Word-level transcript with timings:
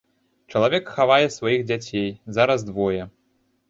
Чалавек 0.53 0.89
хавае 0.95 1.27
сваіх 1.37 1.61
дзяцей, 1.69 2.09
зараз 2.39 2.69
двое. 2.73 3.03